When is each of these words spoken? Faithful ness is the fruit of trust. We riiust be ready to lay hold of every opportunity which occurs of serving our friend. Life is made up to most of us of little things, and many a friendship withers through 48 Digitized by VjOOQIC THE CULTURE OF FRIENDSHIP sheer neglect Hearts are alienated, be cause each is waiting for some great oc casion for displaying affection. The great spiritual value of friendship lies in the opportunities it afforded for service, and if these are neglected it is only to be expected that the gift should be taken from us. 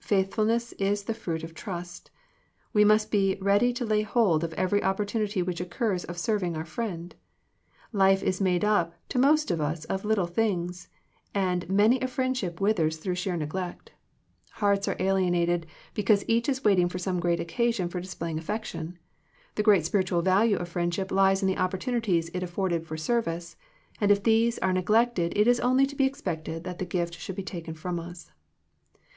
Faithful 0.00 0.44
ness 0.44 0.72
is 0.80 1.04
the 1.04 1.14
fruit 1.14 1.44
of 1.44 1.54
trust. 1.54 2.10
We 2.72 2.82
riiust 2.82 3.08
be 3.12 3.38
ready 3.40 3.72
to 3.74 3.84
lay 3.86 4.02
hold 4.02 4.42
of 4.42 4.52
every 4.54 4.82
opportunity 4.82 5.42
which 5.44 5.60
occurs 5.60 6.02
of 6.02 6.18
serving 6.18 6.56
our 6.56 6.64
friend. 6.64 7.14
Life 7.92 8.20
is 8.20 8.40
made 8.40 8.64
up 8.64 8.94
to 9.10 9.18
most 9.20 9.48
of 9.52 9.60
us 9.60 9.84
of 9.84 10.04
little 10.04 10.26
things, 10.26 10.88
and 11.36 11.70
many 11.70 12.00
a 12.00 12.08
friendship 12.08 12.60
withers 12.60 12.96
through 12.96 13.14
48 13.14 13.30
Digitized 13.30 13.38
by 13.38 13.44
VjOOQIC 13.44 13.44
THE 13.44 13.54
CULTURE 13.54 13.70
OF 13.70 13.78
FRIENDSHIP 13.78 13.88
sheer 14.18 14.26
neglect 14.26 14.54
Hearts 14.54 14.88
are 14.88 14.96
alienated, 14.98 15.66
be 15.94 16.02
cause 16.02 16.24
each 16.26 16.48
is 16.48 16.64
waiting 16.64 16.88
for 16.88 16.98
some 16.98 17.20
great 17.20 17.38
oc 17.40 17.46
casion 17.46 17.88
for 17.88 18.00
displaying 18.00 18.38
affection. 18.40 18.98
The 19.54 19.62
great 19.62 19.86
spiritual 19.86 20.22
value 20.22 20.56
of 20.56 20.68
friendship 20.68 21.12
lies 21.12 21.42
in 21.42 21.46
the 21.46 21.58
opportunities 21.58 22.28
it 22.34 22.42
afforded 22.42 22.84
for 22.84 22.96
service, 22.96 23.54
and 24.00 24.10
if 24.10 24.24
these 24.24 24.58
are 24.58 24.72
neglected 24.72 25.32
it 25.36 25.46
is 25.46 25.60
only 25.60 25.86
to 25.86 25.94
be 25.94 26.06
expected 26.06 26.64
that 26.64 26.80
the 26.80 26.84
gift 26.86 27.14
should 27.14 27.36
be 27.36 27.44
taken 27.44 27.74
from 27.74 28.00
us. 28.00 28.32